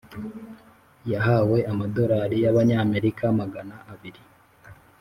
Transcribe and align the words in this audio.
yahawe 1.11 1.59
amadorari 1.71 2.37
y 2.43 2.47
amanyamerika 2.51 3.23
magana 3.39 3.75
abiri 3.93 4.21